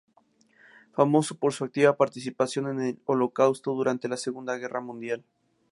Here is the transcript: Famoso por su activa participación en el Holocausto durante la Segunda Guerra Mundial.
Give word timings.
Famoso 0.93 1.35
por 1.37 1.53
su 1.53 1.63
activa 1.63 1.95
participación 1.95 2.67
en 2.69 2.81
el 2.81 2.99
Holocausto 3.05 3.75
durante 3.75 4.07
la 4.07 4.17
Segunda 4.17 4.55
Guerra 4.57 4.81
Mundial. 4.81 5.23